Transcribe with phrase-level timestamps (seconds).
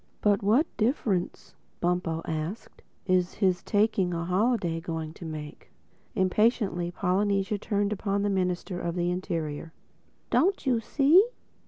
[0.21, 5.69] "But what difference," Bumpo asked, "is his taking a holiday going to make?"
[6.15, 9.73] Impatiently Polynesia turned upon the Minister of the Interior.
[10.31, 11.23] "Don't you see?